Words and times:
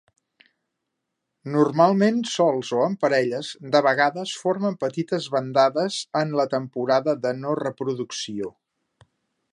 Normalment 1.55 2.17
sols 2.31 2.71
o 2.79 2.79
en 2.85 2.95
parelles, 3.05 3.51
de 3.75 3.83
vegades 3.89 4.33
formen 4.47 4.81
petites 4.87 5.31
bandades 5.39 6.01
en 6.25 6.37
la 6.41 6.49
temporada 6.57 7.17
de 7.27 7.37
no 7.47 7.57
reproducció. 7.65 8.55